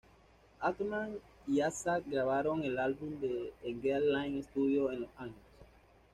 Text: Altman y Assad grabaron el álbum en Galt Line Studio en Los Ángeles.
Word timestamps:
Altman 0.61 1.19
y 1.47 1.61
Assad 1.61 2.01
grabaron 2.07 2.63
el 2.63 2.79
álbum 2.79 3.17
en 3.61 3.81
Galt 3.83 4.03
Line 4.07 4.41
Studio 4.41 4.91
en 4.91 5.01
Los 5.01 5.11
Ángeles. 5.15 5.45